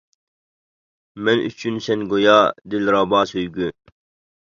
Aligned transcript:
مەن 1.27 1.43
ئۈچۈن 1.45 1.79
سەن 1.89 2.09
گويا 2.17 2.37
دىلرەبا 2.75 3.25
سۆيگۈ. 3.37 3.75